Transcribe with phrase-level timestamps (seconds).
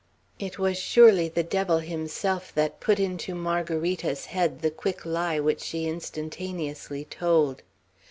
[0.39, 5.61] It was surely the devil himself that put into Margarita's head the quick lie which
[5.61, 7.61] she instantaneously told.